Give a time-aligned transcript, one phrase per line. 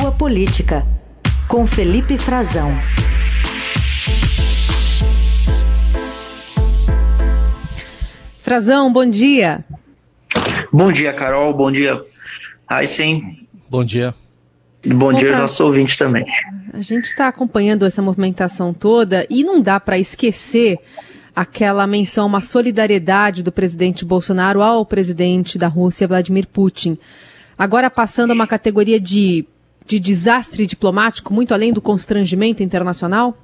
[0.00, 0.84] sua política,
[1.46, 2.76] com Felipe Frazão.
[8.42, 9.64] Frazão, bom dia.
[10.72, 11.54] Bom dia, Carol.
[11.54, 12.04] Bom dia,
[12.66, 13.46] Aysen.
[13.70, 14.12] Bom dia.
[14.84, 16.26] Bom, bom dia aos nossos ouvintes também.
[16.72, 20.76] A gente está acompanhando essa movimentação toda e não dá para esquecer
[21.36, 26.98] aquela menção, uma solidariedade do presidente Bolsonaro ao presidente da Rússia, Vladimir Putin.
[27.56, 29.46] Agora passando a uma categoria de,
[29.86, 33.36] de desastre diplomático, muito além do constrangimento internacional?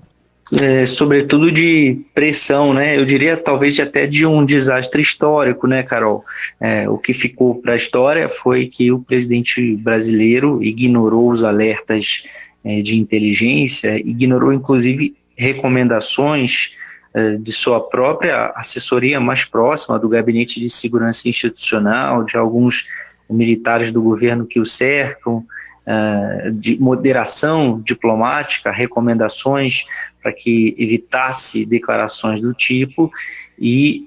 [0.52, 2.98] É, sobretudo de pressão, né?
[2.98, 6.24] Eu diria talvez até de um desastre histórico, né, Carol?
[6.60, 12.24] É, o que ficou para a história foi que o presidente brasileiro ignorou os alertas
[12.64, 16.72] é, de inteligência, ignorou inclusive recomendações
[17.14, 22.88] é, de sua própria assessoria mais próxima, do Gabinete de Segurança Institucional, de alguns
[23.28, 25.44] militares do governo que o cercam,
[25.92, 29.86] é, de moderação diplomática, recomendações
[30.22, 33.10] para que evitasse declarações do tipo
[33.58, 34.06] e,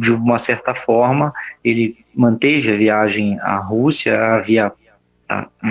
[0.00, 1.32] de uma certa forma,
[1.62, 4.72] ele manteve a viagem à Rússia, havia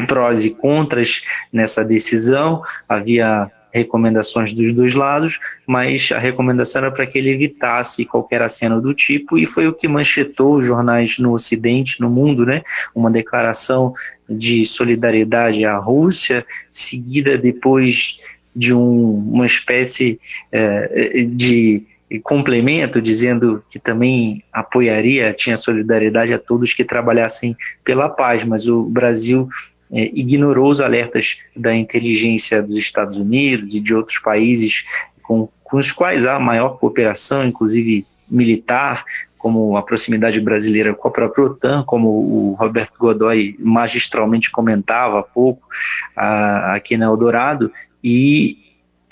[0.08, 7.06] prós e contras nessa decisão, havia recomendações dos dois lados, mas a recomendação era para
[7.06, 11.34] que ele evitasse qualquer aceno do tipo, e foi o que manchetou os jornais no
[11.34, 12.64] Ocidente, no mundo, né?
[12.96, 13.94] Uma declaração
[14.30, 18.20] de solidariedade à Rússia, seguida depois
[18.56, 20.20] de um, uma espécie
[20.52, 21.84] eh, de
[22.24, 28.84] complemento, dizendo que também apoiaria, tinha solidariedade a todos que trabalhassem pela paz, mas o
[28.84, 29.48] Brasil
[29.92, 34.86] é, ignorou os alertas da inteligência dos Estados Unidos e de outros países
[35.22, 39.04] com, com os quais há maior cooperação, inclusive militar,
[39.38, 45.24] como a proximidade brasileira com a própria OTAN, como o Roberto Godoy magistralmente comentava há
[45.24, 45.68] pouco
[46.16, 47.72] a, aqui na Eldorado,
[48.04, 48.58] e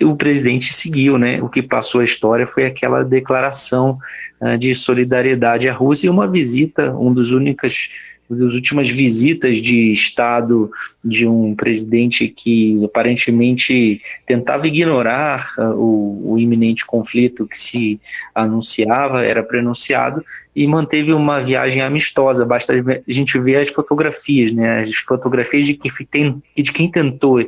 [0.01, 1.41] o presidente seguiu, né?
[1.41, 3.97] O que passou a história foi aquela declaração
[4.39, 7.89] uh, de solidariedade à Rússia e uma visita, um dos únicos
[8.29, 10.69] das últimas visitas de Estado
[11.03, 18.01] de um presidente que aparentemente tentava ignorar uh, o, o, iminente conflito que se
[18.35, 20.23] anunciava, era prenunciado,
[20.53, 22.45] e manteve uma viagem amistosa.
[22.45, 24.81] Basta a gente ver as fotografias, né?
[24.81, 27.39] as fotografias de, que tem, de quem tentou,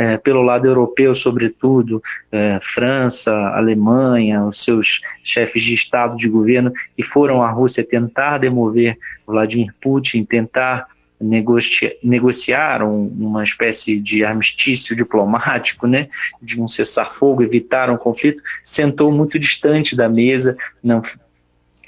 [0.00, 2.02] é, pelo lado europeu, sobretudo,
[2.32, 8.38] é, França, Alemanha, os seus chefes de Estado, de governo, que foram à Rússia tentar
[8.38, 8.96] demover
[9.26, 10.86] Vladimir Putin, tentar
[11.20, 16.08] negociar, negociar um, uma espécie de armistício diplomático, né,
[16.40, 21.02] de um cessar-fogo, evitar um conflito, sentou muito distante da mesa, não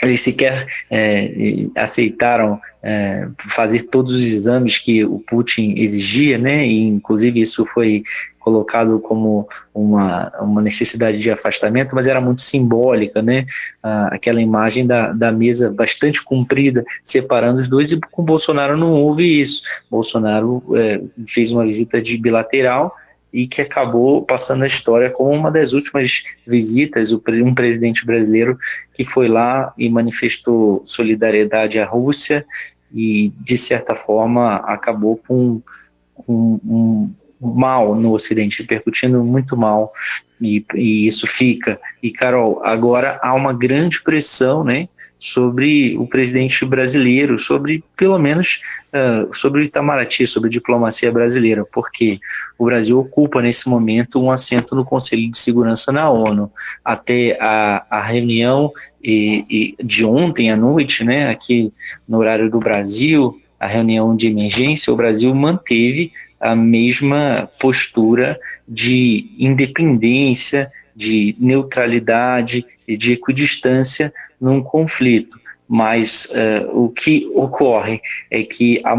[0.02, 1.30] eles sequer é,
[1.76, 6.66] aceitaram é, fazer todos os exames que o Putin exigia, né?
[6.66, 8.02] E inclusive isso foi
[8.40, 13.46] colocado como uma, uma necessidade de afastamento, mas era muito simbólica, né?
[13.80, 18.94] Ah, aquela imagem da, da mesa bastante comprida, separando os dois, e com Bolsonaro não
[18.94, 19.62] houve isso.
[19.88, 22.96] Bolsonaro é, fez uma visita de bilateral
[23.32, 28.58] e que acabou passando a história como uma das últimas visitas, um presidente brasileiro
[28.92, 32.44] que foi lá e manifestou solidariedade à Rússia
[32.92, 35.62] e, de certa forma, acabou com,
[36.14, 37.10] com um
[37.40, 39.92] mal no Ocidente, repercutindo muito mal,
[40.40, 41.80] e, e isso fica.
[42.02, 44.88] E, Carol, agora há uma grande pressão, né?
[45.22, 48.60] Sobre o presidente brasileiro, sobre, pelo menos,
[48.92, 52.18] uh, sobre o Itamaraty, sobre a diplomacia brasileira, porque
[52.58, 56.50] o Brasil ocupa nesse momento um assento no Conselho de Segurança na ONU.
[56.84, 61.72] Até a, a reunião e, e de ontem à noite, né, aqui
[62.08, 69.30] no horário do Brasil, a reunião de emergência, o Brasil manteve a mesma postura de
[69.38, 75.40] independência, de neutralidade e de equidistância num conflito.
[75.68, 78.96] Mas uh, o que ocorre é que a,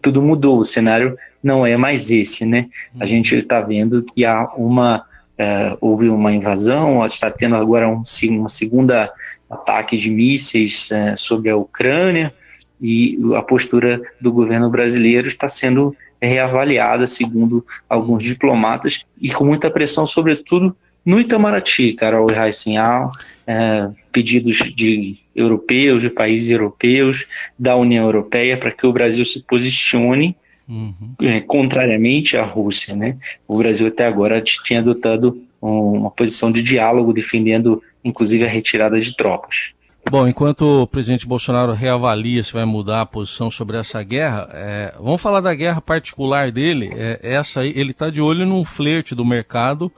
[0.00, 2.68] tudo mudou, o cenário não é mais esse, né?
[2.98, 3.08] A uhum.
[3.08, 5.04] gente está vendo que há uma
[5.36, 9.12] uh, houve uma invasão, está tendo agora um, uma segunda
[9.48, 12.32] ataque de mísseis uh, sobre a Ucrânia
[12.80, 19.70] e a postura do governo brasileiro está sendo reavaliada, segundo alguns diplomatas, e com muita
[19.70, 20.74] pressão, sobretudo
[21.06, 23.10] no Itamaraty, Carol Heisen, há
[23.46, 27.24] é, pedidos de europeus, de países europeus,
[27.56, 30.36] da União Europeia, para que o Brasil se posicione
[30.68, 31.14] uhum.
[31.22, 32.96] é, contrariamente à Rússia.
[32.96, 33.16] Né?
[33.46, 39.16] O Brasil até agora tinha adotado uma posição de diálogo, defendendo inclusive a retirada de
[39.16, 39.70] tropas.
[40.08, 44.94] Bom, enquanto o presidente Bolsonaro reavalia se vai mudar a posição sobre essa guerra, é,
[45.00, 46.90] vamos falar da guerra particular dele.
[46.94, 49.90] É, essa aí, ele está de olho num flerte do mercado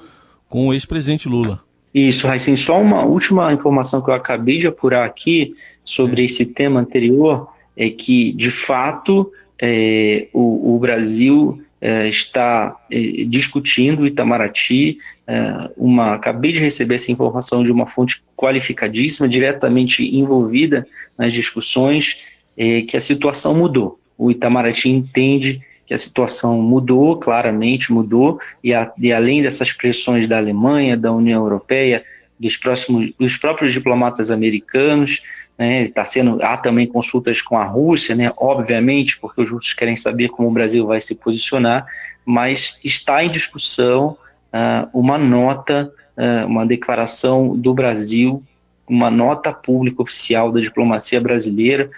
[0.48, 1.62] com o ex-presidente Lula.
[1.92, 5.54] Isso, Raicin, só uma última informação que eu acabei de apurar aqui
[5.84, 6.24] sobre é.
[6.26, 14.06] esse tema anterior é que, de fato, é, o, o, Brasil é, está é, discutindo
[14.06, 14.98] Itamaraty.
[15.26, 20.86] É, uma, acabei de receber essa informação de uma fonte qualificadíssima, diretamente envolvida
[21.16, 22.18] nas discussões,
[22.56, 23.98] é, que a situação mudou.
[24.16, 30.28] O Itamaraty entende que a situação mudou, claramente mudou, e, a, e além dessas pressões
[30.28, 32.04] da Alemanha, da União Europeia,
[32.38, 35.22] dos, próximos, dos próprios diplomatas americanos,
[35.56, 39.96] né, está sendo, há também consultas com a Rússia, né, obviamente, porque os russos querem
[39.96, 41.86] saber como o Brasil vai se posicionar,
[42.22, 44.18] mas está em discussão
[44.52, 48.42] uh, uma nota, uh, uma declaração do Brasil,
[48.86, 51.90] uma nota pública oficial da diplomacia brasileira,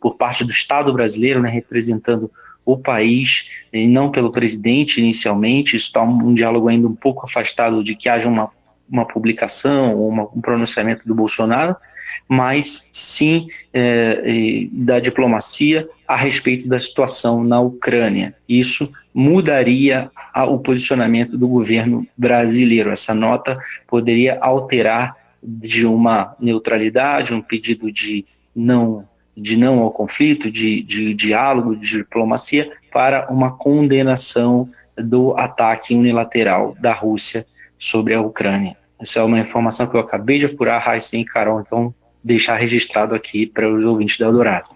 [0.00, 2.30] por parte do Estado brasileiro, né, representando
[2.64, 7.84] o país, e não pelo presidente inicialmente, isso está um diálogo ainda um pouco afastado
[7.84, 8.50] de que haja uma,
[8.88, 11.76] uma publicação ou uma, um pronunciamento do Bolsonaro,
[12.28, 18.34] mas sim é, da diplomacia a respeito da situação na Ucrânia.
[18.48, 22.90] Isso mudaria a, o posicionamento do governo brasileiro.
[22.90, 28.24] Essa nota poderia alterar de uma neutralidade, um pedido de
[28.54, 35.94] não de não ao conflito, de, de diálogo, de diplomacia, para uma condenação do ataque
[35.94, 37.46] unilateral da Rússia
[37.78, 38.76] sobre a Ucrânia.
[39.00, 43.14] Essa é uma informação que eu acabei de apurar, Raíssa e Carol, então deixar registrado
[43.14, 44.70] aqui para os ouvintes da Eldorado.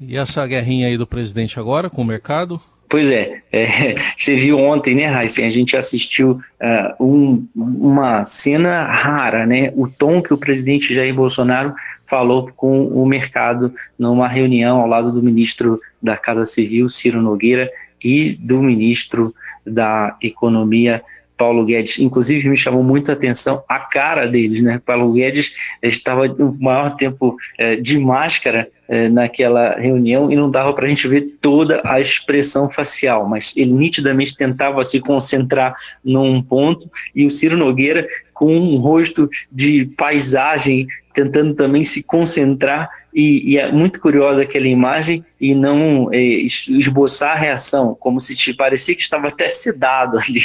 [0.00, 2.60] E essa guerrinha aí do presidente agora com o mercado?
[2.88, 5.44] Pois é, é você viu ontem, né, Raíssa?
[5.44, 9.72] A gente assistiu uh, um, uma cena rara, né?
[9.76, 11.74] O tom que o presidente Jair Bolsonaro
[12.04, 17.70] falou com o mercado numa reunião ao lado do ministro da Casa Civil, Ciro Nogueira,
[18.02, 19.34] e do ministro
[19.66, 21.02] da Economia,
[21.38, 22.00] Paulo Guedes.
[22.00, 24.82] Inclusive, me chamou muito a atenção a cara deles, né?
[24.84, 30.72] Paulo Guedes estava o maior tempo é, de máscara é, naquela reunião e não dava
[30.72, 36.42] para a gente ver toda a expressão facial, mas ele nitidamente tentava se concentrar num
[36.42, 40.86] ponto e o Ciro Nogueira com um rosto de paisagem
[41.18, 47.36] tentando também se concentrar e, e, é muito curiosa aquela imagem e não é, esboçar
[47.36, 50.40] a reação, como se te parecia que estava até sedado ali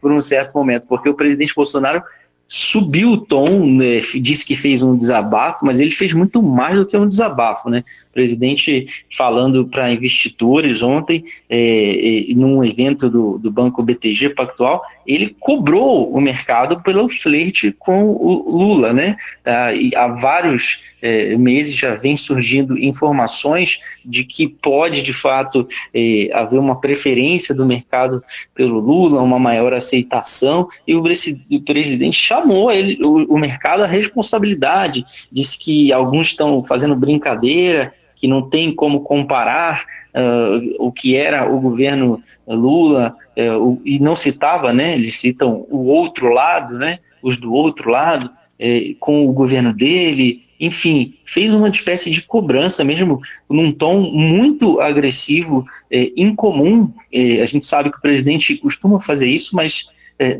[0.00, 2.02] por um certo momento, porque o presidente Bolsonaro
[2.50, 6.86] subiu o tom, né, disse que fez um desabafo, mas ele fez muito mais do
[6.86, 7.84] que um desabafo, né?
[8.10, 14.82] O presidente falando para investidores ontem, é, é, num evento do, do Banco BTG Pactual,
[15.06, 19.16] ele cobrou o mercado pelo flerte com o Lula, né?
[19.44, 25.68] Ah, e há vários é, meses já vem surgindo informações de que pode, de fato,
[25.94, 28.22] é, haver uma preferência do mercado
[28.54, 33.86] pelo Lula, uma maior aceitação, e o, o presidente chamou ele, o, o mercado à
[33.86, 41.14] responsabilidade, disse que alguns estão fazendo brincadeira, que não tem como comparar uh, o que
[41.14, 46.76] era o governo Lula, uh, o, e não citava, né, eles citam o outro lado,
[46.76, 52.22] né, os do outro lado, uh, com o governo dele, enfim, fez uma espécie de
[52.22, 56.92] cobrança mesmo, num tom muito agressivo, eh, incomum.
[57.40, 59.88] a gente sabe que o presidente costuma fazer isso, mas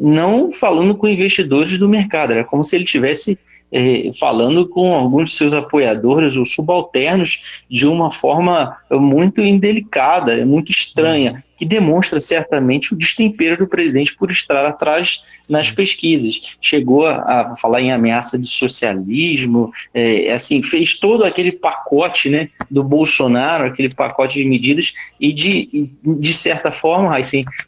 [0.00, 3.38] não falando com investidores do mercado, era como se ele tivesse
[3.70, 10.70] é, falando com alguns de seus apoiadores ou subalternos de uma forma muito indelicada, muito
[10.70, 16.40] estranha que demonstra certamente o destempero do presidente por estar atrás nas pesquisas.
[16.60, 22.84] Chegou a, falar em ameaça de socialismo, é, assim, fez todo aquele pacote né, do
[22.84, 27.18] Bolsonaro, aquele pacote de medidas, e de, de certa forma,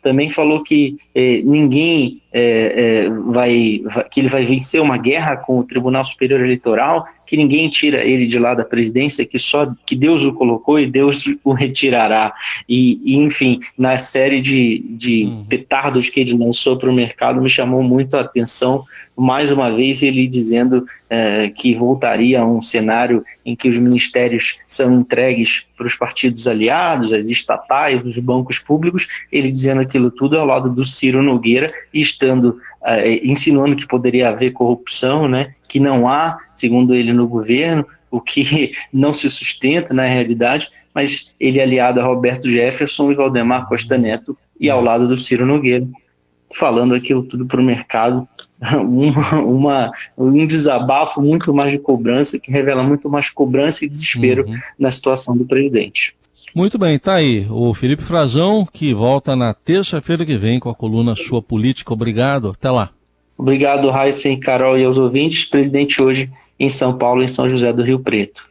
[0.03, 5.37] também falou que é, ninguém é, é vai, vai, que ele vai vencer uma guerra
[5.37, 9.73] com o Tribunal Superior Eleitoral, que ninguém tira ele de lá da presidência, que só
[9.87, 12.35] que Deus o colocou e Deus o retirará.
[12.69, 15.45] E, e enfim, na série de, de uhum.
[15.45, 18.85] petardos que ele lançou para o mercado, me chamou muito a atenção,
[19.17, 24.57] mais uma vez, ele dizendo é, que voltaria a um cenário em que os ministérios
[24.67, 30.37] são entregues para os partidos aliados, as estatais, os bancos públicos, ele dizendo aquilo tudo
[30.37, 35.55] ao lado do Ciro Nogueira e estando é, insinuando que poderia haver corrupção, né?
[35.71, 41.33] Que não há, segundo ele, no governo, o que não se sustenta na realidade, mas
[41.39, 45.47] ele é aliado a Roberto Jefferson e Valdemar Costa Neto e ao lado do Ciro
[45.47, 45.87] Nogueira,
[46.53, 48.29] falando aquilo tudo para o mercado
[48.83, 54.49] uma, uma, um desabafo muito mais de cobrança, que revela muito mais cobrança e desespero
[54.49, 54.59] uhum.
[54.77, 56.17] na situação do presidente.
[56.53, 60.75] Muito bem, tá aí o Felipe Frazão, que volta na terça-feira que vem com a
[60.75, 61.93] coluna Sua Política.
[61.93, 62.91] Obrigado, até lá.
[63.41, 65.47] Obrigado, Raíssa, Carol e aos ouvintes.
[65.47, 68.50] Presidente hoje em São Paulo, em São José do Rio Preto.